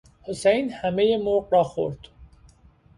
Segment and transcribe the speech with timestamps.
[0.21, 1.97] حسین همهی مرغ را خورد.